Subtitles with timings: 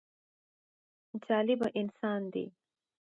[1.27, 2.45] جالبه انسان دی.